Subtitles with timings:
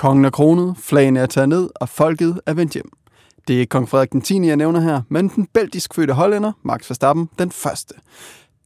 [0.00, 2.90] Kongen er kronet, flagene er taget ned, og folket er vendt hjem.
[3.48, 4.46] Det er ikke kong Frederik den 10.
[4.46, 7.94] jeg nævner her, men den belgisk fødte hollænder, Max Verstappen, den første.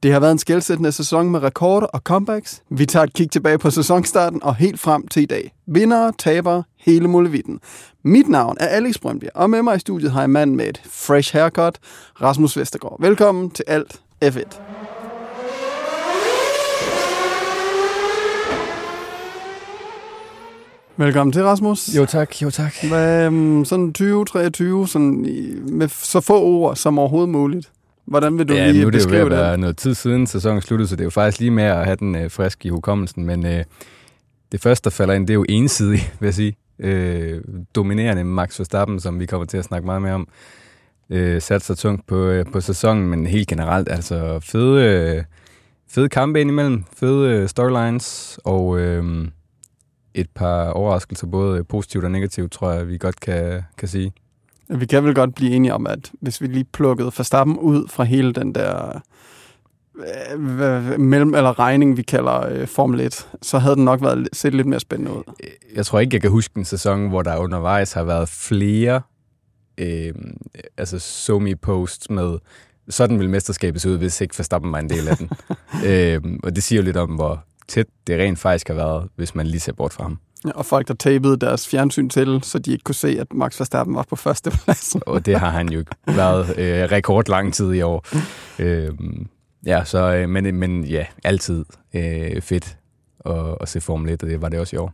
[0.03, 2.63] Det har været en skældsættende sæson med rekorder og comebacks.
[2.71, 5.53] Vi tager et kig tilbage på sæsonstarten og helt frem til i dag.
[5.67, 7.61] Vinder, taber, hele muligheden.
[8.03, 10.67] Mit navn er Alex Brøndby, og med mig i studiet har jeg en mand med
[10.69, 11.79] et fresh haircut,
[12.21, 12.97] Rasmus Vestergaard.
[13.01, 14.61] Velkommen til Alt F1.
[20.97, 21.97] Velkommen til, Rasmus.
[21.97, 22.75] Jo tak, jo tak.
[22.89, 25.27] Hvad, um, sådan 2023, sådan
[25.73, 27.71] med så få ord som overhovedet muligt.
[28.05, 29.61] Hvordan vil du ja, lige nu er det jo beskrive at være det?
[29.61, 32.15] noget tid siden sæsonen sluttede, så det er jo faktisk lige med at have den
[32.15, 33.25] øh, frisk i hukommelsen.
[33.25, 33.65] Men øh,
[34.53, 36.57] det første, der falder ind, det er jo ensidigt, vil jeg sige.
[36.79, 37.41] Øh,
[37.75, 40.29] dominerende Max Verstappen, som vi kommer til at snakke meget mere om.
[41.11, 45.25] Øh, sat sig tungt på, øh, på sæsonen, men helt generelt, altså fede, øh,
[45.91, 49.29] fede kampe indimellem, fede øh, storylines, og øh,
[50.15, 54.13] et par overraskelser, både positivt og negativt, tror jeg, vi godt kan, kan sige.
[54.69, 58.05] Vi kan vel godt blive enige om, at hvis vi lige plukkede Verstappen ud fra
[58.05, 59.01] hele den der
[59.97, 64.55] øh, mellem eller regning, vi kalder øh, Formel 1, så havde den nok været set
[64.55, 65.23] lidt mere spændende ud.
[65.75, 69.03] jeg tror ikke, jeg kan huske en sæson, hvor der undervejs har været flere
[69.79, 70.15] øh,
[70.77, 72.39] altså somi posts med,
[72.89, 75.31] sådan vil mesterskabet se ud, hvis ikke Verstappen var en del af den.
[75.89, 79.35] øh, og det siger jo lidt om, hvor tæt det rent faktisk har været, hvis
[79.35, 80.19] man lige ser bort fra ham.
[80.45, 83.61] Ja, Og folk, der tapede deres fjernsyn til, så de ikke kunne se, at Max
[83.61, 84.97] Verstappen var på første plads.
[85.07, 88.07] Og det har han jo været øh, rekord lang tid i år.
[88.59, 88.93] Øh,
[89.67, 92.77] ja, så, øh, men, men ja, altid øh, fedt
[93.27, 94.93] at, at se Formel 1, og det var det også i år.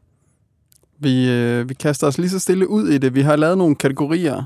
[0.98, 3.14] Vi, øh, vi kaster os lige så stille ud i det.
[3.14, 4.42] Vi har lavet nogle kategorier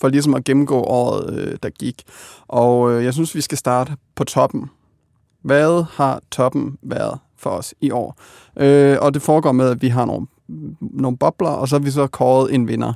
[0.00, 2.02] for ligesom at gennemgå året, øh, der gik.
[2.48, 4.70] Og øh, jeg synes, vi skal starte på toppen.
[5.42, 8.18] Hvad har toppen været for os i år?
[8.56, 10.26] Øh, og det foregår med, at vi har nogle,
[10.80, 12.92] nogle bobler, og så har vi så kåret en vinder.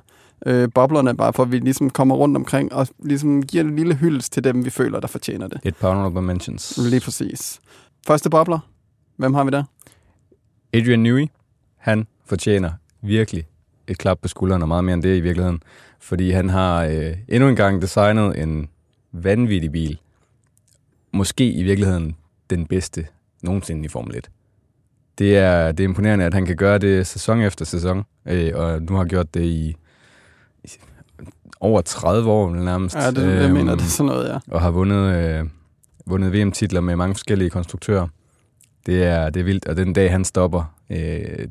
[0.46, 3.76] Øh, boblerne er bare for, at vi ligesom kommer rundt omkring og ligesom giver en
[3.76, 5.60] lille hyldest til dem, vi føler, der fortjener det.
[5.64, 6.78] Et par honorable mentions.
[6.78, 7.60] Lige præcis.
[8.06, 8.58] Første bobler.
[9.16, 9.64] Hvem har vi der?
[10.72, 11.26] Adrian Newey,
[11.76, 12.70] han fortjener
[13.02, 13.44] virkelig
[13.88, 15.62] et klap på skulderen, og meget mere end det i virkeligheden.
[16.00, 18.69] Fordi han har øh, endnu en gang designet en
[19.12, 19.98] vanvittig bil.
[21.12, 22.16] Måske i virkeligheden
[22.50, 23.06] den bedste
[23.42, 24.30] nogensinde i Formel 1.
[25.19, 28.82] Det er, det er imponerende, at han kan gøre det sæson efter sæson, øh, og
[28.82, 29.76] nu har gjort det i,
[30.65, 30.69] i
[31.60, 32.97] over 30 år nærmest.
[32.97, 34.38] Ja, det, jeg Øhm, mener, det er sådan noget, ja.
[34.49, 35.47] og har vundet, øh,
[36.06, 38.09] vundet VM-titler med mange forskellige konstruktører.
[38.87, 40.99] Det er, det er vildt, og den dag han stopper, øh,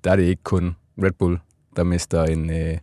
[0.04, 1.40] der er det ikke kun Red Bull,
[1.76, 2.78] der mister en øh,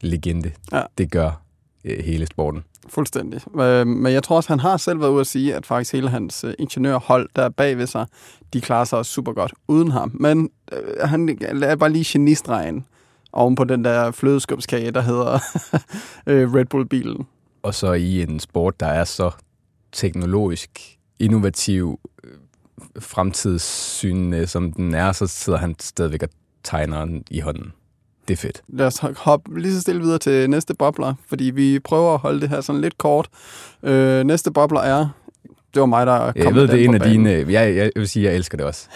[0.00, 0.52] legende.
[0.72, 0.82] Ja.
[0.98, 1.42] Det gør
[1.86, 2.64] øh, hele sporten.
[2.88, 3.40] Fuldstændig.
[3.60, 6.08] Øh, Men jeg tror også, han har selv været ude at sige, at faktisk hele
[6.08, 8.06] hans øh, ingeniørhold, der er bag ved sig,
[8.52, 10.10] de klarer sig også super godt uden ham.
[10.14, 12.84] Men øh, han lader bare lige genistregen
[13.32, 15.38] oven på den der flødeskumskage, der hedder
[16.56, 17.26] Red Bull-bilen.
[17.62, 19.30] Og så i en sport, der er så
[19.92, 22.00] teknologisk, innovativ,
[22.98, 26.28] fremtidssyn, som den er, så sidder han stadigvæk og
[26.64, 27.72] tegner i hånden.
[28.28, 28.62] Det er fedt.
[28.68, 32.40] Lad os hoppe lige så stille videre til næste bobler, fordi vi prøver at holde
[32.40, 33.28] det her sådan lidt kort.
[33.82, 35.08] Øh, næste bobler er...
[35.74, 37.26] Det var mig, der kom Jeg ved, det er en af banen.
[37.26, 37.52] dine...
[37.52, 38.88] Jeg, jeg vil sige, jeg elsker det også.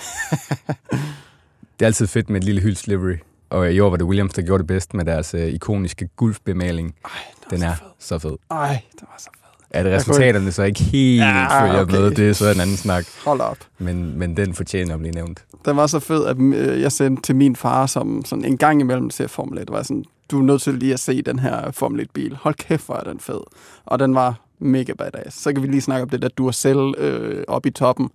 [1.78, 3.16] det er altid fedt med et lille hylds livery.
[3.50, 6.94] Og i år var det Williams, der gjorde det bedst med deres øh, ikoniske gulfbemaling.
[7.04, 7.10] Ej,
[7.50, 7.86] Den så er fed.
[7.98, 8.36] så fed.
[8.50, 9.39] Ej, det var så fedt.
[9.70, 11.96] At resultaterne så ikke helt Ja, følger okay.
[11.96, 13.04] med, det er så en anden snak.
[13.24, 13.58] Hold op.
[13.78, 15.44] Men, men den fortjener at blive nævnt.
[15.64, 18.80] Den var så fed, at øh, jeg sendte til min far, som sådan en gang
[18.80, 21.70] imellem ser Formel 1, var sådan, du er nødt til lige at se den her
[21.70, 22.36] Formel 1-bil.
[22.40, 23.40] Hold kæft, hvor er den fed.
[23.86, 25.42] Og den var mega badass.
[25.42, 28.10] Så kan vi lige snakke om det der Duracell øh, oppe i toppen.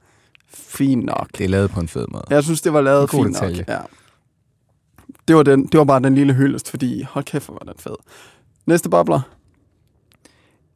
[0.54, 1.28] Fint nok.
[1.38, 2.24] Det er lavet på en fed måde.
[2.30, 3.34] Jeg synes, det var lavet fint nok.
[3.34, 3.66] detalje.
[3.68, 3.78] Ja.
[5.28, 7.80] Det var, den, det var bare den lille hyldest, fordi hold kæft, hvor var den
[7.80, 7.96] fed.
[8.66, 9.22] Næste bobler.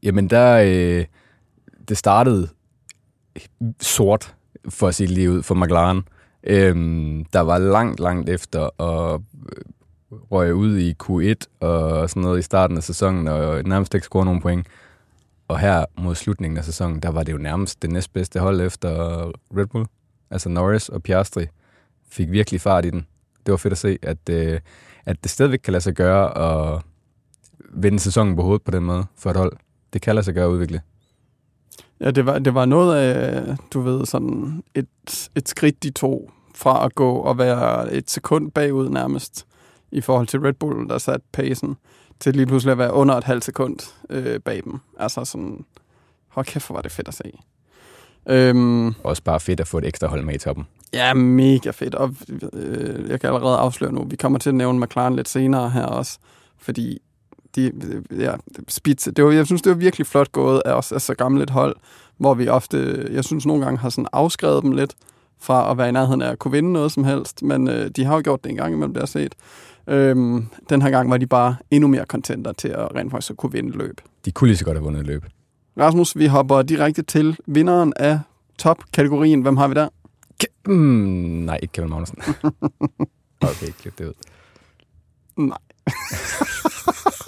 [0.03, 0.63] Jamen, der...
[0.65, 1.05] Øh,
[1.89, 2.49] det startede
[3.79, 4.35] sort,
[4.69, 6.03] for at sige lige ud, for McLaren.
[6.43, 12.39] Øhm, der var langt, langt efter og øh, røg ud i Q1 og sådan noget
[12.39, 14.67] i starten af sæsonen, og nærmest ikke score nogen point.
[15.47, 18.91] Og her mod slutningen af sæsonen, der var det jo nærmest det næstbedste hold efter
[19.57, 19.85] Red Bull.
[20.31, 21.45] Altså Norris og Piastri
[22.09, 23.05] fik virkelig fart i den.
[23.45, 24.59] Det var fedt at se, at, øh,
[25.05, 26.81] at det stadigvæk kan lade sig gøre at
[27.69, 29.57] vende sæsonen på hovedet på den måde for et hold.
[29.93, 30.81] Det kan lade sig gøre at udvikle.
[31.99, 36.31] Ja, det var, det var noget af, du ved, sådan et, et skridt, de tog
[36.55, 39.45] fra at gå og være et sekund bagud nærmest
[39.91, 41.77] i forhold til Red Bull, der satte pacen,
[42.19, 43.77] til lige pludselig at være under et halvt sekund
[44.09, 44.79] øh, bag dem.
[44.99, 45.65] Altså sådan,
[46.27, 47.31] hold kæft, hvor var det fedt at se.
[48.29, 50.67] Øhm, Også bare fedt at få et ekstra hold med i toppen.
[50.93, 51.95] Ja, mega fedt.
[51.95, 52.15] Og
[52.53, 55.85] øh, jeg kan allerede afsløre nu, vi kommer til at nævne McLaren lidt senere her
[55.85, 56.17] også,
[56.57, 57.01] fordi
[57.67, 58.33] de, ja,
[58.67, 61.43] Spitz, det var, jeg synes, det var virkelig flot gået af os af så gammelt
[61.43, 61.75] et hold,
[62.17, 64.95] hvor vi ofte, jeg synes nogle gange har sådan afskrevet dem lidt
[65.39, 68.05] fra at være i nærheden af at kunne vinde noget som helst, men øh, de
[68.05, 69.35] har jo gjort det en gang imellem, det har set.
[69.87, 73.37] Øhm, den her gang var de bare endnu mere contenter til at rent faktisk at
[73.37, 74.01] kunne vinde løb.
[74.25, 75.25] De kunne lige så godt have vundet et løb.
[75.79, 78.19] Rasmus, vi hopper direkte til vinderen af
[78.57, 79.41] top-kategorien.
[79.41, 79.89] Hvem har vi der?
[80.65, 80.75] Mm,
[81.45, 82.17] nej, ikke Kevin Magnussen.
[83.41, 84.13] okay, klip det ud.
[85.37, 85.57] Nej.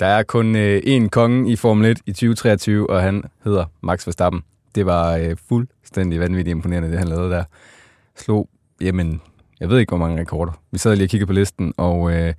[0.00, 4.06] Der er kun øh, én konge i Formel 1 i 2023, og han hedder Max
[4.06, 4.42] Verstappen.
[4.74, 7.44] Det var øh, fuldstændig vanvittigt imponerende, det han lavede der.
[8.16, 8.48] Slog,
[8.80, 9.20] jamen,
[9.60, 10.52] jeg ved ikke, hvor mange rekorder.
[10.70, 12.34] Vi sad lige og kiggede på listen, og øh,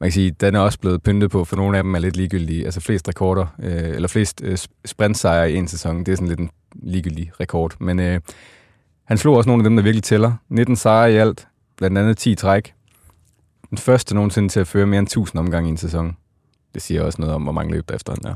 [0.00, 2.16] man kan sige, den er også blevet pyntet på, for nogle af dem er lidt
[2.16, 2.64] ligegyldige.
[2.64, 6.40] Altså flest rekorder, øh, eller flest øh, sprintsejre i en sæson, det er sådan lidt
[6.40, 7.76] en ligegyldig rekord.
[7.80, 8.20] Men øh,
[9.04, 10.32] han slog også nogle af dem, der virkelig tæller.
[10.48, 12.74] 19 sejre i alt, blandt andet 10 træk.
[13.70, 16.16] Den første nogensinde til at føre mere end 1000 omgange i en sæson.
[16.74, 18.34] Det siger også noget om, hvor mange løb der efterhånden er.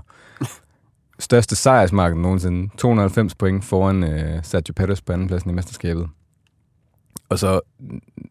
[1.18, 2.70] Største sejrsmarken nogensinde.
[2.78, 6.08] 290 point foran øh, Sergio Perez på andenpladsen i mesterskabet.
[7.28, 7.60] Og så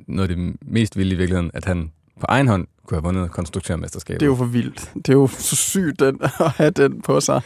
[0.07, 3.31] noget af det mest vilde i virkeligheden, at han på egen hånd kunne have vundet
[3.31, 4.19] konstruktørmesterskabet.
[4.19, 4.91] Det er jo for vildt.
[4.95, 7.41] Det er jo så sygt den, at have den på sig.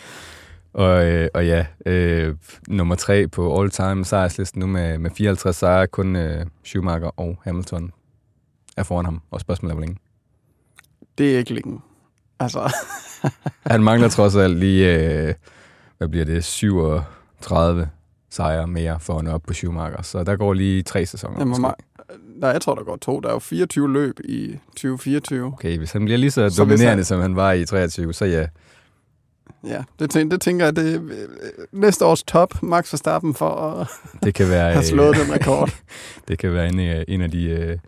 [0.74, 2.36] Og, øh, og ja, øh,
[2.68, 5.88] nummer tre på all-time sejrslisten nu med, med 54 sejre.
[5.88, 7.92] Kun øh, Schumacher og Hamilton
[8.78, 9.22] er foran ham.
[9.32, 9.98] Og spørgsmålet er, hvor længe.
[11.18, 11.80] Det er ikke længe.
[12.40, 12.74] Altså,
[13.72, 14.96] Han mangler trods alt lige,
[15.28, 15.34] øh,
[15.98, 17.90] hvad bliver det, 37
[18.32, 20.02] sejre mere for at nå op på Schumacher.
[20.02, 21.40] Så der går lige tre sæsoner.
[21.40, 21.74] jamen, mig,
[22.36, 23.20] nej, jeg tror, der går to.
[23.20, 25.46] Der er jo 24 løb i 2024.
[25.46, 28.26] Okay, hvis han bliver lige så Så dominerende, han- som han var i 23, så
[28.26, 28.48] ja.
[29.68, 31.10] Ja, det, tænker, det tænker jeg, det er øh,
[31.72, 33.88] næste års top, Max Verstappen, for at
[34.24, 35.70] Det kan være, have slået øh, den rekord.
[36.28, 37.80] det kan være en, af- en af de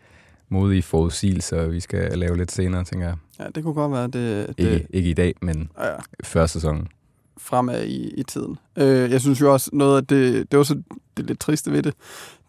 [0.48, 3.16] modige forudsigelser, vi skal lave lidt senere, tænker jeg.
[3.42, 5.94] Ja, det kunne godt være, det, Ikke, det ikke i dag, men ja,
[6.24, 6.88] før sæsonen.
[7.38, 8.58] fremad i, i tiden.
[8.76, 10.82] Øh, jeg synes jo også, noget af det, det var så
[11.16, 11.94] det lidt triste ved det,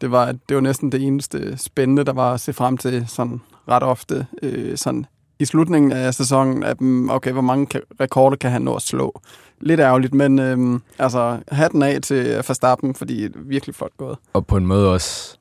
[0.01, 3.05] det var, at det var næsten det eneste spændende, der var at se frem til
[3.07, 5.05] sådan ret ofte, øh, sådan
[5.39, 9.21] i slutningen af sæsonen, at mm, okay, hvor mange rekorder kan han nå at slå?
[9.59, 14.17] Lidt ærgerligt, men øh, altså hatten af til Verstappen, fordi det er virkelig flot gået.
[14.33, 15.37] Og på en måde også,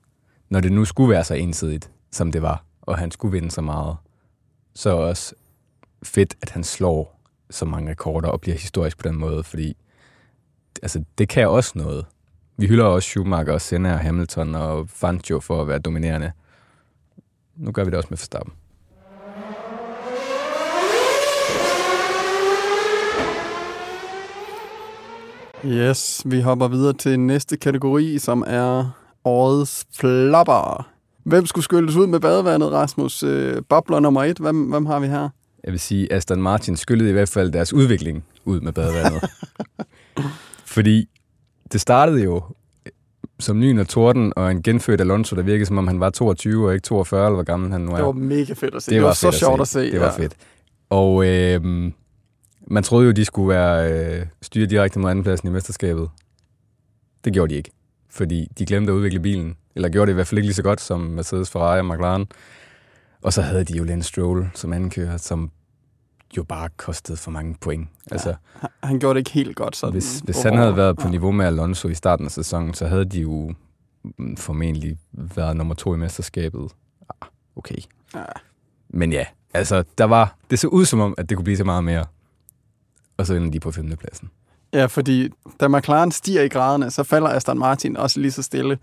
[0.51, 3.61] når det nu skulle være så ensidigt, som det var, og han skulle vinde så
[3.61, 3.97] meget,
[4.75, 5.35] så også
[6.03, 7.21] fedt, at han slår
[7.51, 9.77] så mange rekorder og bliver historisk på den måde, fordi
[10.83, 12.07] altså, det kan også noget.
[12.57, 16.33] Vi hylder også Schumacher, og Senna og Hamilton og Fangio for at være dominerende.
[17.57, 18.53] Nu gør vi det også med Verstappen.
[25.65, 28.91] Yes, vi hopper videre til næste kategori, som er
[29.25, 30.89] årets flopper.
[31.25, 33.23] Hvem skulle skyldes ud med badevandet, Rasmus?
[33.23, 35.29] Øh, bobler nummer et, hvem, hvem har vi her?
[35.65, 39.31] Jeg vil sige, Aston Martin skyllede i hvert fald deres udvikling ud med badevandet.
[40.75, 41.09] Fordi
[41.73, 42.43] det startede jo
[43.39, 46.67] som ny og torden, og en genfødt Alonso, der virkede som om han var 22
[46.67, 47.97] og ikke 42, eller hvor gammel han nu er.
[47.97, 48.91] Det var mega fedt at se.
[48.91, 49.93] det Det, var, var så sjovt at se.
[49.93, 50.33] Det var fedt.
[50.91, 51.93] Og øh,
[52.67, 56.11] man troede jo, de skulle være øh, styre direkte mod andenpladsen i mesterskabet.
[57.25, 57.71] Det gjorde de ikke,
[58.11, 59.57] fordi de glemte at udvikle bilen.
[59.75, 62.27] Eller gjorde det i hvert fald ikke lige så godt som Mercedes, Ferrari og McLaren.
[63.23, 65.51] Og så havde de jo Lance Stroll som andenkører, som
[66.37, 67.89] jo bare kostede for mange point.
[68.11, 68.15] Ja.
[68.15, 69.93] Altså, Han- Han gjorde det ikke helt godt sådan.
[69.93, 70.63] hvis, hvis han overall.
[70.65, 73.55] havde været på niveau med Alonso i starten af sæsonen, så havde de jo
[74.19, 76.69] mm, formentlig været nummer to i mesterskabet.
[77.23, 77.77] Ah, okay.
[78.15, 78.23] Ja.
[78.89, 79.25] Men ja,
[79.55, 82.05] altså, der var, det så ud som om, at det kunne blive så meget mere.
[83.17, 84.31] Og så ender de på femtepladsen.
[84.73, 85.29] Ja, fordi
[85.61, 88.79] da McLaren stiger i graderne, så falder Aston Martin også lige så stille.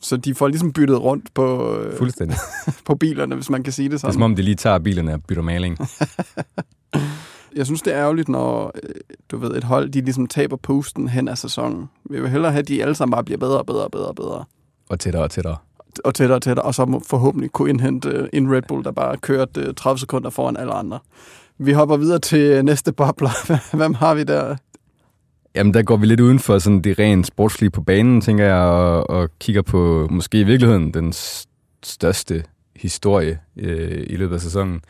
[0.00, 2.36] Så de får ligesom byttet rundt på, øh, Fuldstændig.
[2.86, 4.12] på bilerne, hvis man kan sige det Det er sådan.
[4.12, 5.78] som om, de lige tager bilerne og bytter maling.
[7.56, 8.90] Jeg synes, det er ærgerligt, når øh,
[9.30, 11.88] du ved, et hold de ligesom taber posten hen af sæsonen.
[12.10, 14.06] Vi vil hellere have, at de alle sammen bare bliver bedre og bedre og bedre
[14.06, 14.44] og bedre.
[14.88, 15.56] Og tættere og tættere.
[16.04, 19.16] Og tættere og tættere, og så forhåbentlig kunne indhente øh, en Red Bull, der bare
[19.16, 20.98] kørt øh, 30 sekunder foran alle andre.
[21.58, 23.30] Vi hopper videre til næste bobler.
[23.76, 24.56] Hvem har vi der?
[25.54, 28.56] Jamen, der går vi lidt uden for sådan det rent sportslige på banen, tænker jeg,
[28.56, 31.12] og, og kigger på måske i virkeligheden den
[31.82, 32.44] største
[32.76, 34.80] historie øh, i løbet af sæsonen.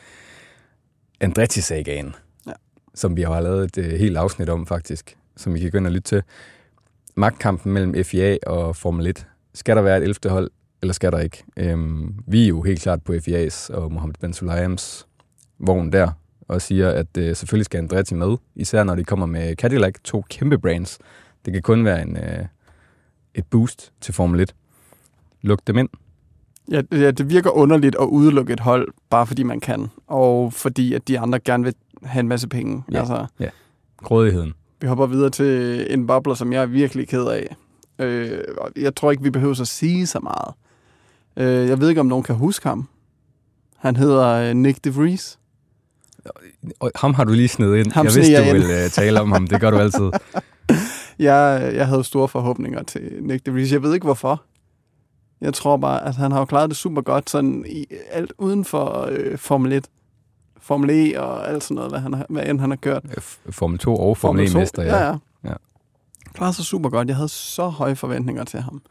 [1.20, 2.14] Andretti-sagaen,
[2.46, 2.52] Ja.
[2.94, 5.86] som vi har lavet et øh, helt afsnit om faktisk, som I kan gå ind
[5.86, 6.22] og lytte til.
[7.16, 9.26] Magtkampen mellem FIA og Formel 1.
[9.54, 10.16] Skal der være et 11.
[10.30, 10.50] hold,
[10.82, 11.44] eller skal der ikke?
[11.56, 15.06] Øhm, vi er jo helt klart på FIA's og Mohammed Ben Sulayms
[15.58, 16.10] vogn der,
[16.50, 20.24] og siger, at øh, selvfølgelig skal Andretti med, især når de kommer med Cadillac, to
[20.30, 20.98] kæmpe brands,
[21.44, 22.44] Det kan kun være en, øh,
[23.34, 24.54] et boost til Formel 1.
[25.42, 25.88] Luk dem ind.
[26.70, 30.52] Ja, det, ja, det virker underligt at udelukke et hold, bare fordi man kan, og
[30.52, 32.82] fordi at de andre gerne vil have en masse penge.
[32.92, 32.98] Ja.
[32.98, 33.26] Altså,
[33.96, 34.52] Grådigheden.
[34.80, 37.56] vi hopper videre til en bobler, som jeg er virkelig ked af.
[37.98, 38.38] Øh,
[38.76, 40.54] jeg tror ikke, vi behøver at sige så meget.
[41.36, 42.88] Øh, jeg ved ikke, om nogen kan huske ham.
[43.76, 45.39] Han hedder øh, Nick DeVries.
[46.80, 47.92] Og ham har du lige snedet ind.
[47.92, 48.56] Ham jeg vidste, jeg du ind.
[48.56, 49.46] ville uh, tale om ham.
[49.46, 50.10] Det gør du altid.
[51.18, 53.72] Jeg, jeg havde store forhåbninger til Nick DeVries.
[53.72, 54.42] Jeg ved ikke, hvorfor.
[55.40, 58.64] Jeg tror bare, at han har jo klaret det super godt, sådan i alt uden
[58.64, 59.86] for øh, Formel 1.
[60.60, 63.04] Formel E og alt sådan noget, hvad, han har, hvad end han har kørt.
[63.04, 64.96] F- Formel 2 og Formel 1-mester, ja.
[64.96, 65.06] ja.
[65.08, 65.16] ja.
[65.44, 65.52] Ja.
[66.34, 67.08] Klarede sig super godt.
[67.08, 68.82] Jeg havde så høje forventninger til ham.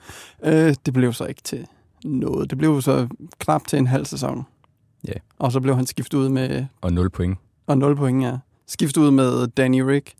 [0.43, 1.65] Øh, det blev så ikke til
[2.03, 2.49] noget.
[2.49, 3.07] Det blev så
[3.39, 4.45] knap til en halv sæson.
[5.07, 5.13] Ja.
[5.39, 7.37] Og så blev han skiftet ud med, Og 0 point.
[7.67, 8.37] og 0 point, ja.
[8.67, 10.13] Skiftet ud med Danny Rick,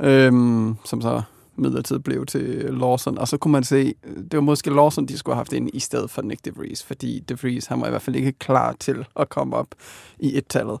[0.00, 1.22] øhm, som så
[1.56, 3.18] midlertidigt blev til Lawson.
[3.18, 5.80] Og så kunne man se, det var måske Lawson, de skulle have haft ind i
[5.80, 9.28] stedet for Nick DeVries, fordi DeVries, han var i hvert fald ikke klar til at
[9.28, 9.66] komme op
[10.18, 10.78] i et-tallet.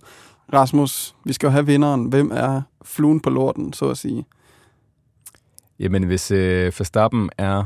[0.52, 2.04] Rasmus, vi skal jo have vinderen.
[2.04, 4.24] Hvem er fluen på lorten, så at sige?
[5.78, 7.64] Jamen, hvis øh, Verstappen er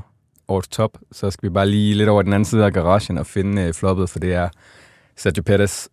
[0.49, 3.27] årets top, så skal vi bare lige lidt over den anden side af garagen og
[3.27, 4.49] finde øh, floppet, for det er
[5.17, 5.89] Sergio Perez,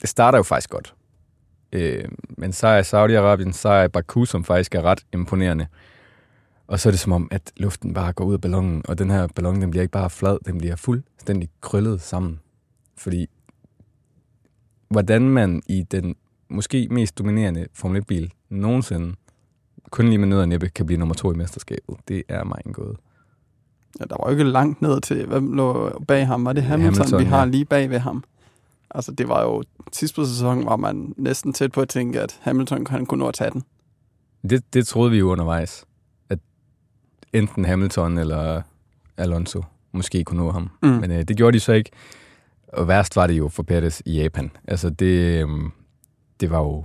[0.00, 0.94] Det starter jo faktisk godt.
[1.72, 5.66] Øh, men så er Saudi-Arabien, så er Baku, som faktisk er ret imponerende.
[6.66, 9.10] Og så er det som om, at luften bare går ud af ballonen, og den
[9.10, 12.40] her ballon, den bliver ikke bare flad, den bliver fuldstændig krøllet sammen.
[12.96, 13.26] Fordi
[14.88, 16.16] hvordan man i den
[16.48, 19.14] måske mest dominerende Formel 1-bil nogensinde
[19.90, 21.96] kun lige med nød og næppe kan blive nummer to i mesterskabet.
[22.08, 22.96] Det er mig en gåde.
[24.00, 26.44] Ja, der var jo ikke langt ned til, hvem lå bag ham?
[26.44, 27.44] Var det Hamilton, Hamilton, vi har ja.
[27.44, 28.24] lige bag ved ham?
[28.90, 32.38] Altså, det var jo sidst på sæsonen, var man næsten tæt på at tænke, at
[32.42, 33.62] Hamilton han kunne nå at tage den.
[34.50, 35.84] Det, det troede vi jo undervejs,
[36.28, 36.38] at
[37.32, 38.62] enten Hamilton eller
[39.16, 40.70] Alonso måske kunne nå ham.
[40.82, 40.88] Mm.
[40.88, 41.90] Men øh, det gjorde de så ikke.
[42.68, 44.50] Og værst var det jo for Pettis i Japan.
[44.68, 45.70] Altså det, øhm,
[46.40, 46.84] det var jo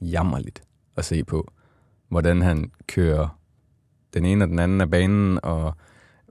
[0.00, 0.62] jammerligt
[0.96, 1.52] at se på,
[2.08, 3.28] hvordan han kører
[4.14, 5.76] den ene og den anden af banen, og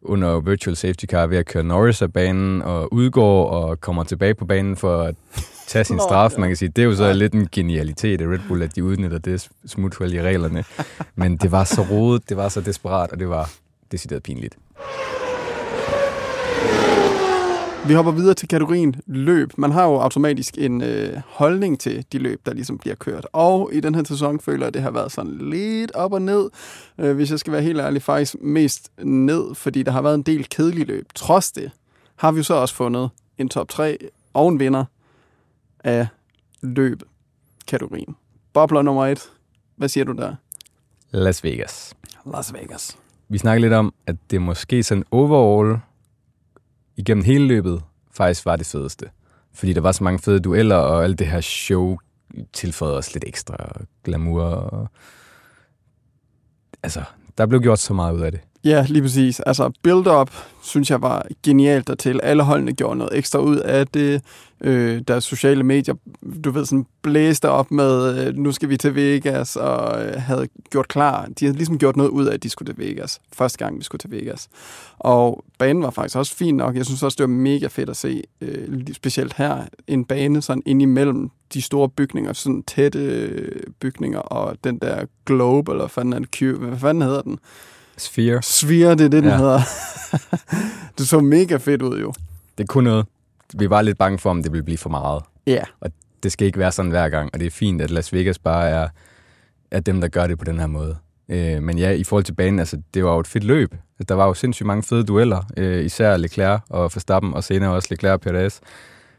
[0.01, 4.33] under virtual safety car ved at køre Norris af banen, og udgår og kommer tilbage
[4.33, 5.15] på banen for at
[5.67, 6.33] tage sin straf.
[6.37, 8.83] Man kan sige, det er jo så lidt en genialitet af Red Bull, at de
[8.83, 10.63] udnytter det smuthul i reglerne.
[11.15, 13.51] Men det var så rodet, det var så desperat, og det var
[13.91, 14.57] decideret pinligt.
[17.87, 19.57] Vi hopper videre til kategorien løb.
[19.57, 23.27] Man har jo automatisk en øh, holdning til de løb, der ligesom bliver kørt.
[23.33, 26.21] Og i den her sæson føler jeg, at det har været sådan lidt op og
[26.21, 26.49] ned.
[26.97, 30.21] Øh, hvis jeg skal være helt ærlig, faktisk mest ned, fordi der har været en
[30.21, 31.05] del kedelige løb.
[31.15, 31.71] Trods det
[32.15, 33.97] har vi jo så også fundet en top 3
[34.33, 34.85] og en vinder
[35.83, 36.07] af
[36.61, 38.15] løb-kategorien.
[38.53, 39.29] Bobler nummer et.
[39.75, 40.35] Hvad siger du der?
[41.11, 41.95] Las Vegas.
[42.33, 42.97] Las Vegas.
[43.29, 45.79] Vi snakker lidt om, at det måske sådan overall
[46.99, 49.09] igennem hele løbet faktisk var det fedeste.
[49.53, 51.97] Fordi der var så mange fede dueller, og alt det her show
[52.53, 54.43] tilføjede os lidt ekstra glamour.
[54.43, 54.87] Og...
[56.83, 57.03] Altså,
[57.37, 58.41] der blev gjort så meget ud af det.
[58.63, 59.39] Ja, lige præcis.
[59.39, 62.19] Altså, build-up synes jeg var genialt dertil.
[62.23, 64.21] Alle holdene gjorde noget ekstra ud af det.
[64.61, 65.95] Øh, deres sociale medier,
[66.43, 70.47] du ved, sådan blæste op med, øh, nu skal vi til Vegas, og øh, havde
[70.69, 71.25] gjort klar.
[71.39, 73.19] De havde ligesom gjort noget ud af, at de skulle til Vegas.
[73.33, 74.47] Første gang, vi skulle til Vegas.
[74.99, 76.75] Og banen var faktisk også fin nok.
[76.75, 80.63] Jeg synes også, det var mega fedt at se, øh, specielt her, en bane sådan
[80.65, 85.89] ind imellem de store bygninger, sådan tætte øh, bygninger, og den der globe, eller hvad
[85.89, 87.39] fanden, er det, hvad fanden hedder den?
[87.99, 89.37] Sphere, Sphere, det er det, den Ja.
[89.37, 89.61] hedder.
[90.97, 92.13] det så mega fedt ud, jo.
[92.57, 93.05] det kunne noget.
[93.53, 95.23] Vi var lidt bange for, om det ville blive for meget.
[95.47, 95.63] Ja.
[96.23, 98.69] Det skal ikke være sådan hver gang, og det er fint, at Las Vegas bare
[98.69, 98.87] er,
[99.71, 100.97] er dem, der gør det på den her måde.
[101.29, 103.75] Øh, men ja, i forhold til banen, altså, det var jo et fedt løb.
[104.09, 107.87] Der var jo sindssygt mange fede dueller, øh, især Leclerc og Verstappen, og senere også
[107.91, 108.59] Leclerc og Perez.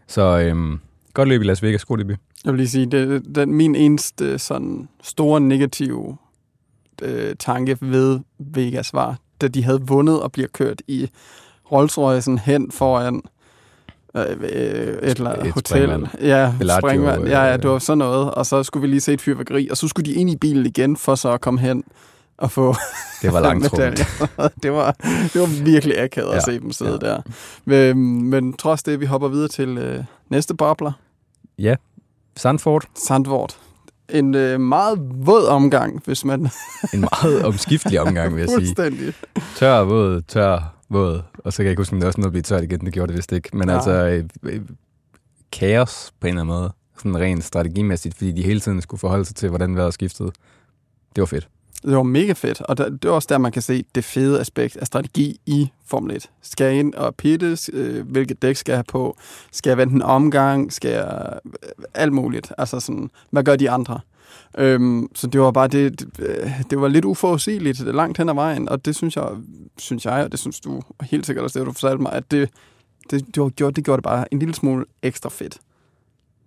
[0.07, 0.79] Så øh,
[1.15, 2.17] godt løb i Las Vegas, god debut.
[2.45, 6.17] Jeg vil lige sige, det, det, min eneste sådan store negative
[7.03, 11.11] øh, tanke ved Vegas var, da de havde vundet og bliver kørt i
[11.73, 13.23] Rolls-Royce'en hen foran
[14.17, 15.69] øh, øh, et eller andet Et hotel.
[15.69, 16.07] springvand.
[16.21, 17.29] Ja, Bellagio, springvand.
[17.29, 18.31] Ja, ja, øh, det var sådan noget.
[18.31, 20.67] Og så skulle vi lige se et fyrværkeri, og så skulle de ind i bilen
[20.67, 21.85] igen, for så at komme hen
[22.39, 22.75] og få
[23.23, 23.71] Det var langt
[24.63, 24.97] det, var,
[25.33, 27.09] det var virkelig akavet ja, at se dem sidde ja.
[27.09, 27.23] der.
[27.65, 30.93] Men, men trods det, vi hopper videre til øh, næste bobler.
[31.59, 31.75] Ja,
[32.37, 32.85] Sandford.
[32.95, 33.59] Sandvort.
[34.13, 36.41] En øh, meget våd omgang, hvis man...
[36.95, 38.57] En meget omskiftelig omgang, vil jeg sige.
[38.57, 39.15] Fuldstændig.
[39.57, 41.23] Tør, våd, tør, våd.
[41.45, 42.81] Og så kan jeg ikke huske, om det også nåede at blive tørt igen.
[42.81, 43.49] Det gjorde det vist ikke.
[43.53, 43.77] Men Nej.
[43.77, 44.61] altså, øh, øh,
[45.53, 46.73] kaos på en eller anden måde.
[46.99, 50.33] Sådan rent strategimæssigt, fordi de hele tiden skulle forholde sig til, hvordan vejret skiftede.
[51.17, 51.49] Det var fedt.
[51.83, 54.41] Det var mega fedt, og der, det er også der, man kan se det fede
[54.41, 56.31] aspekt af strategi i Formel 1.
[56.43, 57.57] Skal jeg ind og pitte?
[57.73, 59.17] Øh, hvilket dæk skal jeg have på?
[59.53, 60.73] Skal jeg vente en omgang?
[60.73, 61.39] Skal jeg...
[61.47, 62.53] Øh, alt muligt.
[62.59, 64.01] Altså sådan, hvad gør de andre?
[64.59, 68.35] Øhm, så det var bare det, det, øh, det var lidt uforudsigeligt langt hen ad
[68.35, 69.29] vejen, og det synes jeg,
[69.79, 72.51] synes jeg, og det synes du helt sikkert også, det du fortalte mig, at det,
[73.11, 75.59] det, det, var, gjort, det gjorde det bare en lille smule ekstra fedt.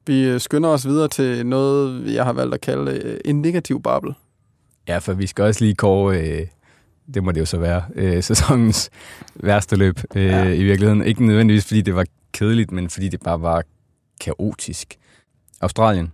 [0.07, 4.13] Vi øh, skynder os videre til noget, jeg har valgt at kalde en negativ bubble.
[4.87, 6.47] Ja, for vi skal også lige kåre, øh,
[7.13, 8.89] det må det jo så være, øh, sæsonens
[9.35, 10.47] værste løb øh, ja.
[10.47, 11.03] i virkeligheden.
[11.03, 13.63] Ikke nødvendigvis, fordi det var kedeligt, men fordi det bare var
[14.19, 14.95] kaotisk.
[15.61, 16.11] Australien.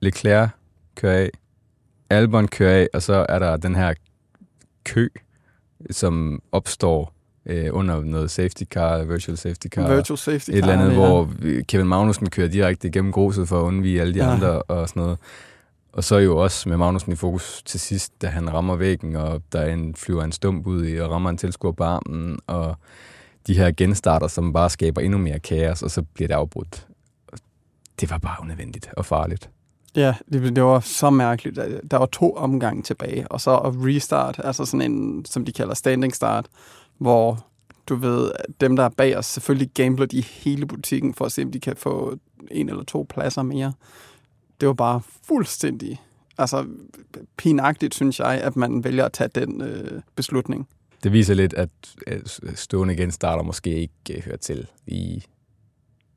[0.00, 0.48] Leclerc
[0.94, 1.30] kører af.
[2.10, 3.94] Albon kører af, og så er der den her
[4.84, 5.08] kø,
[5.90, 7.14] som opstår
[7.46, 9.94] øh, under noget safety car, virtual safety car.
[9.94, 10.56] Virtual safety car.
[10.56, 10.94] Et eller andet, ja.
[10.94, 11.30] hvor
[11.68, 14.32] Kevin Magnussen kører direkte gennem gruset for at undvige alle de ja.
[14.32, 15.18] andre og sådan noget.
[15.92, 19.42] Og så jo også med Magnussen i fokus til sidst, da han rammer væggen, og
[19.52, 22.76] der er en, flyver en stump ud i, og rammer en tilskuer på armen, og
[23.46, 26.86] de her genstarter, som bare skaber endnu mere kaos, og så bliver det afbrudt.
[28.00, 29.50] Det var bare unødvendigt og farligt.
[29.96, 31.56] Ja, det, det var så mærkeligt.
[31.90, 35.74] Der var to omgange tilbage, og så at restart, altså sådan en, som de kalder
[35.74, 36.46] standing start,
[36.98, 37.46] hvor
[37.88, 38.30] du ved,
[38.60, 41.60] dem der er bag os selvfølgelig gambler de hele butikken for at se, om de
[41.60, 42.18] kan få
[42.50, 43.72] en eller to pladser mere.
[44.60, 46.00] Det var bare fuldstændig,
[46.38, 46.66] altså
[47.36, 50.68] pinagtigt, synes jeg, at man vælger at tage den øh, beslutning.
[51.02, 51.70] Det viser lidt, at
[52.54, 55.24] stående genstarter måske ikke øh, hører til i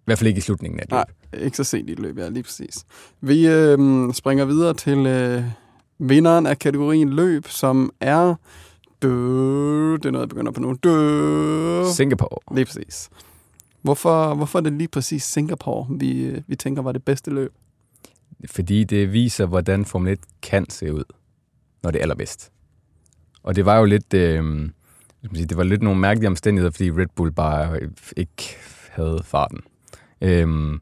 [0.01, 0.91] i hvert fald ikke i slutningen af det.
[0.91, 1.05] Nej,
[1.43, 2.86] ikke så sent i løbet, ja, lige præcis.
[3.21, 5.43] Vi øh, springer videre til øh,
[6.00, 8.36] vinderen af kategorien løb, som er...
[9.01, 10.75] Dø, det er noget, jeg begynder på nu.
[10.83, 11.83] Dø.
[11.91, 12.55] Singapore.
[12.55, 13.10] Lige præcis.
[13.81, 17.53] Hvorfor, hvorfor er det lige præcis Singapore, vi, øh, vi tænker var det bedste løb?
[18.45, 21.03] Fordi det viser, hvordan Formel 1 kan se ud,
[21.83, 22.51] når det er allerbedst.
[23.43, 24.13] Og det var jo lidt...
[24.13, 24.69] Øh,
[25.24, 27.79] det var lidt nogle mærkelige omstændigheder, fordi Red Bull bare
[28.17, 28.57] ikke
[28.89, 29.60] havde farten.
[30.21, 30.81] Øhm,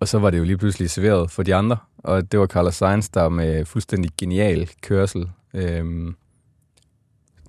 [0.00, 2.74] og så var det jo lige pludselig serveret for de andre, og det var Carlos
[2.74, 6.16] Sainz, der med fuldstændig genial kørsel øhm,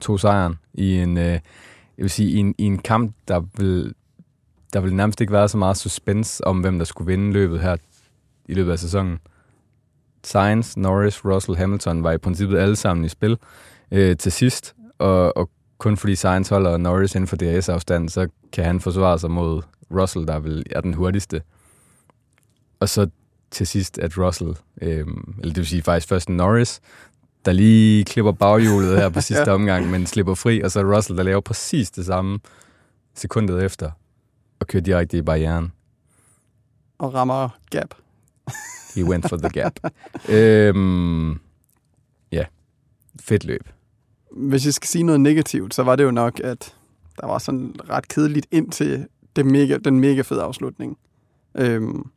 [0.01, 1.41] tog sejren i en, øh, jeg
[1.97, 3.93] vil sige, i en, i en kamp, der vil,
[4.73, 7.75] der ville nærmest ikke være så meget suspense om, hvem der skulle vinde løbet her
[8.51, 9.19] i løbet af sæsonen.
[10.23, 13.37] Sainz, Norris, Russell, Hamilton var i princippet alle sammen i spil
[13.91, 18.65] øh, til sidst, og, og kun fordi Sainz holder Norris inden for DRS-afstanden, så kan
[18.65, 19.61] han forsvare sig mod
[19.91, 21.41] Russell, der vel er den hurtigste.
[22.79, 23.07] Og så
[23.51, 25.07] til sidst, at Russell, øh,
[25.39, 26.81] eller det vil sige faktisk først Norris,
[27.45, 29.53] der lige klipper baghjulet her på sidste ja.
[29.53, 32.39] omgang, men slipper fri, og så Russell, der laver præcis det samme
[33.15, 33.91] sekundet efter,
[34.59, 35.71] og kører direkte i barrieren.
[36.99, 37.93] Og rammer gap.
[38.95, 39.79] He went for the gap.
[40.29, 41.39] øhm,
[42.31, 42.45] ja,
[43.19, 43.69] fedt løb.
[44.31, 46.75] Hvis jeg skal sige noget negativt, så var det jo nok, at
[47.21, 50.97] der var sådan ret kedeligt indtil det mega, den mega fede afslutning.
[51.55, 52.09] Øhm,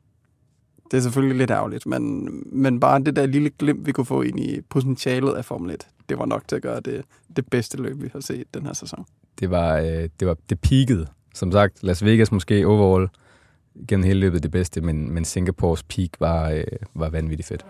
[0.91, 4.23] det er selvfølgelig lidt ærgerligt, men, men bare det der lille glimt, vi kunne få
[4.23, 7.05] ind i potentialet af Formel 1, det var nok til at gøre det,
[7.37, 9.05] det bedste løb, vi har set den her sæson.
[9.41, 11.07] Det var, øh, det var det peakede.
[11.35, 13.09] Som sagt, Las Vegas måske overall
[13.89, 17.65] gennem hele løbet det bedste, men, men Singapores peak var, øh, var vanvittigt fedt.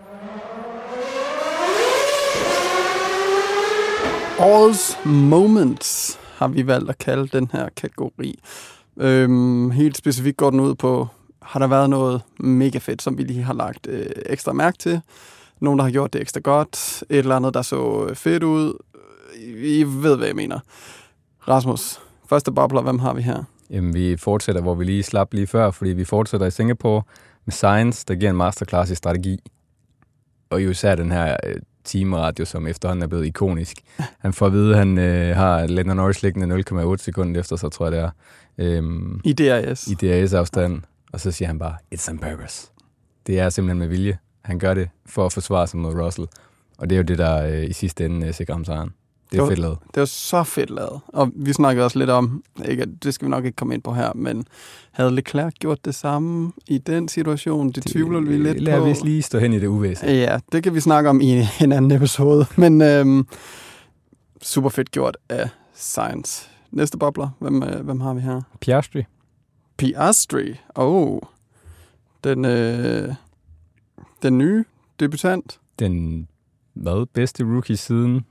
[4.39, 8.39] Årets Moments har vi valgt at kalde den her kategori.
[8.97, 11.07] Øhm, helt specifikt går den ud på,
[11.41, 15.01] har der været noget mega fedt, som vi lige har lagt øh, ekstra mærke til?
[15.59, 17.03] Nogen, der har gjort det ekstra godt?
[17.09, 18.73] Et eller andet, der så øh, fedt ud?
[19.57, 20.59] I ved, hvad jeg mener.
[21.47, 23.43] Rasmus, første bobler, hvem har vi her?
[23.69, 27.03] Jamen, vi fortsætter, hvor vi lige slap lige før, fordi vi fortsætter i Singapore
[27.45, 29.39] med Science, der giver en masterclass i strategi.
[30.49, 33.77] Og jo især den her øh, timeradio, som efterhånden er blevet ikonisk.
[34.19, 37.69] Han får at vide, at han øh, har Lennon Norris liggende 0,8 sekunder efter, så
[37.69, 38.09] tror jeg det er.
[38.57, 39.87] Øhm, I DRS.
[39.87, 40.81] I DRS-afstand.
[41.13, 42.71] Og så siger han bare, it's on purpose.
[43.27, 44.17] Det er simpelthen med vilje.
[44.41, 46.27] Han gør det for at forsvare sig mod Russell.
[46.77, 48.93] Og det er jo det, der øh, i sidste ende øh, sikrer ham sejren.
[49.31, 49.77] Det er det var, fedt lavet.
[49.93, 50.99] Det var så fedt lavet.
[51.07, 53.93] Og vi snakkede også lidt om, ikke, det skal vi nok ikke komme ind på
[53.93, 54.45] her, men
[54.91, 57.67] havde Leclerc gjort det samme i den situation?
[57.67, 58.85] Det, det tvivler vi lidt lad på.
[58.85, 60.09] Lad os lige stå hen i det uvæsen.
[60.09, 62.45] Ja, det kan vi snakke om i en anden episode.
[62.57, 63.27] Men øhm,
[64.41, 66.49] super fedt gjort af Science.
[66.71, 68.41] Næste bobler, hvem, øh, hvem har vi her?
[68.59, 69.03] Piastri.
[69.77, 71.19] Piastri, oh.
[72.23, 73.13] Den, øh,
[74.23, 74.63] den nye
[74.99, 75.59] debutant.
[75.79, 76.27] Den
[76.73, 78.25] hvad, bedste rookie siden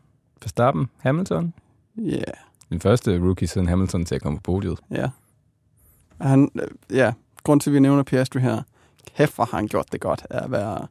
[0.45, 1.55] Verstappen, Hamilton?
[1.97, 2.11] Ja.
[2.11, 2.23] Yeah.
[2.71, 4.79] Den første rookie siden Hamilton til at komme på podiet.
[4.91, 5.11] Ja.
[6.21, 7.13] Han, øh, ja,
[7.45, 8.63] grund til, at vi nævner Piastri her,
[9.17, 10.87] kæft, hvor har han gjort det godt af at være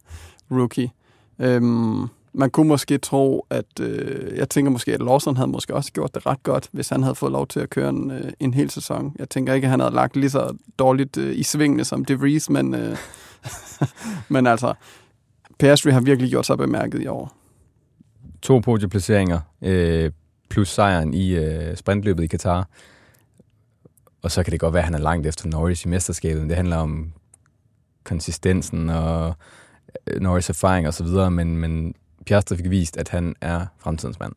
[0.52, 0.92] rookie.
[1.40, 5.92] Øhm, Man kunne måske tro, at øh, jeg tænker måske, at Lawson havde måske også
[5.92, 8.54] gjort det ret godt, hvis han havde fået lov til at køre en, øh, en
[8.54, 9.16] hel sæson.
[9.20, 12.20] Jeg tænker ikke, at han havde lagt lige så dårligt øh, i svingene som De
[12.20, 12.98] Vries, men, øh,
[14.34, 14.74] men altså,
[15.60, 17.32] Piastri har virkelig gjort sig bemærket i år.
[18.44, 20.12] To podieplaceringer, øh,
[20.50, 22.68] plus sejren i øh, sprintløbet i Katar.
[24.22, 26.50] Og så kan det godt være, at han er langt efter Norris i mesterskabet.
[26.50, 27.14] Det handler om
[28.04, 29.36] konsistensen og
[30.08, 34.20] øh, Norris erfaring og så videre, men, men Piastri fik vist, at han er fremtidens
[34.20, 34.34] mand.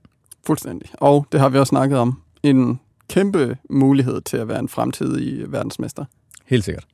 [0.47, 0.91] Fuldstændig.
[0.95, 2.23] Og det har vi også snakket om.
[2.43, 6.05] En kæmpe mulighed til at være en fremtidig verdensmester.
[6.47, 6.87] Helt sikkert.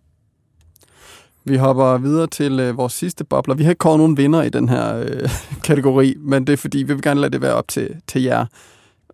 [1.45, 3.55] Vi hopper videre til øh, vores sidste bobler.
[3.55, 5.31] Vi har ikke kåret nogen vinder i den her øh,
[5.69, 8.47] kategori, men det er fordi, vi vil gerne lade det være op til, til jer.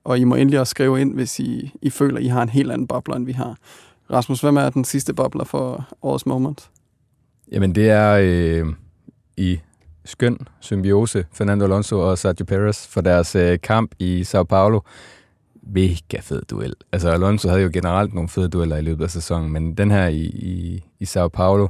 [0.05, 2.73] Og I må endelig også skrive ind, hvis I, I føler, I har en helt
[2.73, 3.57] anden bobler, end vi har.
[4.11, 6.71] Rasmus, hvem er den sidste bobler for årets moment?
[7.53, 8.67] Jamen, det er øh,
[9.37, 9.61] i
[10.05, 14.81] skøn symbiose, Fernando Alonso og Sergio Perez, for deres øh, kamp i Sao Paulo.
[15.63, 16.75] Mega fed duel.
[16.93, 20.07] Altså, Alonso havde jo generelt nogle fede dueller i løbet af sæsonen, men den her
[20.07, 21.69] i, i, i Sao Paulo,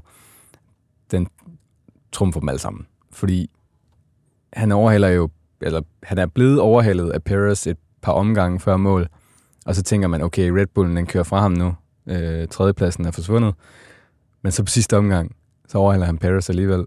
[1.10, 1.28] den
[2.12, 2.86] trumfer dem alle sammen.
[3.10, 3.50] Fordi
[4.52, 5.28] han overhaler jo,
[5.60, 9.08] eller han er blevet overhalet af Perez et par omgange før mål,
[9.66, 11.74] og så tænker man, okay, Red Bullen den kører fra ham nu,
[12.06, 13.54] øh, tredjepladsen er forsvundet,
[14.42, 15.36] men så på sidste omgang,
[15.68, 16.86] så overhaler han Paris alligevel.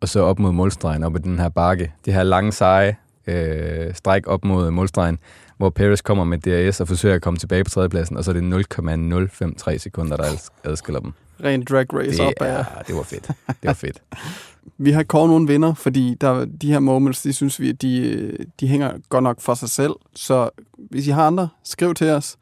[0.00, 1.92] Og så op mod målstregen, op i den her bakke.
[2.04, 5.18] Det her lange, seje øh, stræk op mod målstregen,
[5.56, 8.32] hvor Paris kommer med DRS og forsøger at komme tilbage på tredjepladsen, og så er
[8.32, 11.12] det 0,053 sekunder, der adskiller dem.
[11.44, 12.58] Ren drag race det, op af.
[12.58, 13.26] Ja, det var fedt.
[13.46, 14.02] Det var fedt.
[14.78, 18.68] vi har kåret nogen vinder, fordi der, de her moments, de synes vi, de, de
[18.68, 19.92] hænger godt nok for sig selv.
[20.14, 22.36] Så hvis I har andre, skriv til os.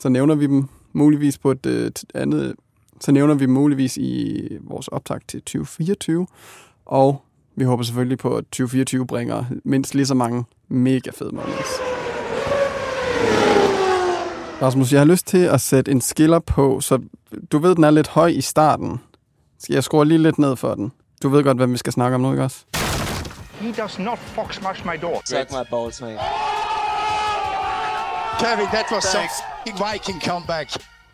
[0.00, 2.54] Så nævner vi dem muligvis på et, et andet
[3.00, 6.26] så nævner vi muligvis i vores optag til 2024.
[6.86, 7.22] Og
[7.56, 11.95] vi håber selvfølgelig på, at 2024 bringer mindst lige så mange mega fede moments.
[14.62, 16.98] Rasmus, jeg har lyst til at sætte en skiller på, så
[17.52, 19.00] du ved, den er lidt høj i starten.
[19.58, 20.92] Skal jeg skrue lige lidt ned for den?
[21.22, 22.64] Du ved godt, hvad vi skal snakke om nu, ikke også?
[23.60, 25.22] He does not fox smash my door.
[25.24, 26.18] Suck my balls, mate.
[28.38, 29.28] Kevin, that was some
[29.92, 30.70] Viking comeback.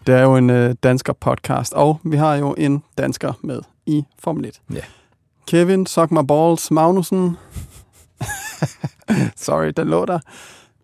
[0.07, 4.05] Det er jo en øh, dansker podcast, og vi har jo en dansker med i
[4.19, 4.61] Formel 1.
[4.75, 4.81] Ja.
[5.47, 7.37] Kevin Suck My Balls Magnussen.
[9.37, 10.19] Sorry, den lå der.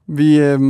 [0.06, 0.60] Vi, øh,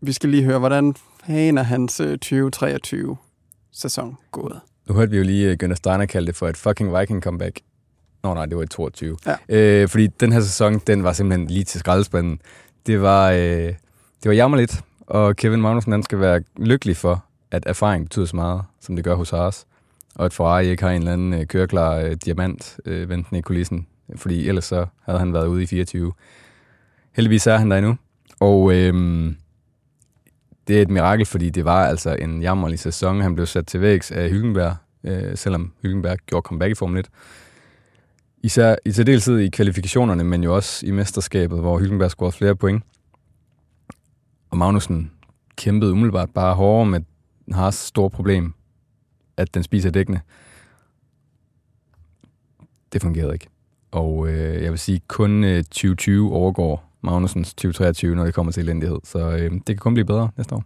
[0.00, 0.94] vi skal lige høre, hvordan
[1.26, 4.60] fanden er hans øh, 2023-sæson gået.
[4.88, 7.60] Nu hørte vi jo lige uh, Gunnar Steiner kalde det for et fucking Viking comeback.
[8.22, 9.16] Nå nej, det var i 22.
[9.26, 9.36] Ja.
[9.48, 12.40] Øh, fordi den her sæson, den var simpelthen lige til skraldespanden.
[12.86, 13.38] Det var, øh,
[14.22, 18.36] det var jammerligt, og Kevin Magnussen han skal være lykkelig for, at erfaring betyder så
[18.36, 19.66] meget, som det gør hos Haas.
[20.14, 23.42] Og at Ferrari ikke har en eller anden øh, køreklar øh, diamant øh, ventende i
[23.42, 23.86] kulissen.
[24.16, 26.12] Fordi ellers så havde han været ude i 24.
[27.12, 27.96] Heldigvis er han der endnu.
[28.40, 28.94] Og øh,
[30.68, 33.20] det er et mirakel, fordi det var altså en jammerlig sæson.
[33.20, 37.08] Han blev sat til vægs af Hylkenberg, øh, selvom Hylkenberg gjorde comeback i Formel 1.
[38.42, 42.82] Især i særdeleshed i kvalifikationerne, men jo også i mesterskabet, hvor Hylkenberg scorede flere point.
[44.50, 45.10] Og Magnussen
[45.56, 47.00] kæmpede umiddelbart bare hårdere med
[47.52, 48.54] Haas store problem,
[49.36, 50.20] at den spiser dækkene.
[52.92, 53.48] Det fungerede ikke.
[53.90, 58.62] Og øh, jeg vil sige, kun øh, 2020 overgår Magnusens 2023, når det kommer til
[58.62, 58.98] elendighed.
[59.04, 60.64] Så øh, det kan kun blive bedre næste år.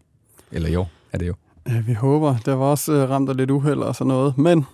[0.52, 1.34] Eller i år er det jo.
[1.68, 2.36] Ja, vi håber.
[2.46, 4.38] Der var også øh, ramt af lidt uheld og sådan noget.
[4.38, 4.66] Men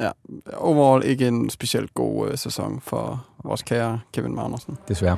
[0.00, 0.10] ja,
[0.56, 4.78] overall ikke en specielt god øh, sæson for vores kære Kevin Magnussen.
[4.88, 5.16] Desværre.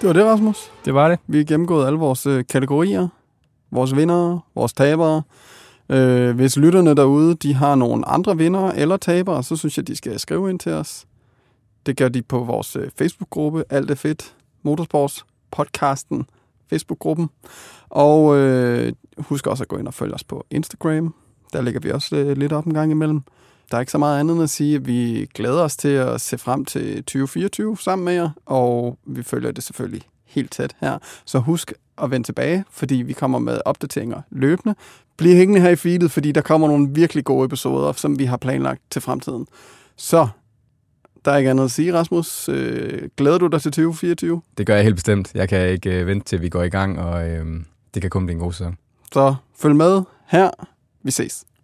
[0.00, 0.72] Det var det, Rasmus.
[0.84, 1.18] Det var det.
[1.26, 3.08] Vi har gennemgået alle vores øh, kategorier.
[3.70, 5.22] Vores vindere, vores tabere.
[5.92, 9.96] Øh, hvis lytterne derude, de har nogle andre vinder eller tabere, så synes jeg, de
[9.96, 11.06] skal skrive ind til os.
[11.86, 16.26] Det gør de på vores øh, Facebook-gruppe, Alt er fedt, Motorsports podcasten,
[16.70, 17.30] Facebook-gruppen.
[17.88, 21.14] Og øh, husk også at gå ind og følge os på Instagram.
[21.52, 23.22] Der lægger vi også øh, lidt op en gang imellem.
[23.70, 26.20] Der er ikke så meget andet end at sige, at vi glæder os til at
[26.20, 30.98] se frem til 2024 sammen med jer, og vi følger det selvfølgelig helt tæt her.
[31.24, 34.74] Så husk at vende tilbage, fordi vi kommer med opdateringer løbende.
[35.16, 38.36] Bliv hængende her i feedet, fordi der kommer nogle virkelig gode episoder, som vi har
[38.36, 39.46] planlagt til fremtiden.
[39.96, 40.28] Så
[41.24, 42.48] der er ikke andet at sige, Rasmus.
[42.48, 44.42] Øh, glæder du dig til 2024?
[44.58, 45.34] Det gør jeg helt bestemt.
[45.34, 47.46] Jeg kan ikke øh, vente til, vi går i gang, og øh,
[47.94, 48.76] det kan kun blive en god sæson.
[49.12, 50.50] Så følg med her.
[51.02, 51.44] Vi ses.